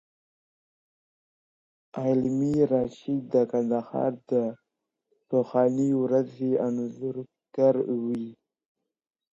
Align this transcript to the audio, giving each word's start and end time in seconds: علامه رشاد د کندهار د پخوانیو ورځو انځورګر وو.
علامه 2.03 2.53
رشاد 2.73 3.21
د 3.33 3.35
کندهار 3.51 4.13
د 4.31 4.31
پخوانیو 5.29 5.97
ورځو 6.05 6.49
انځورګر 6.67 7.75
وو. 8.01 8.17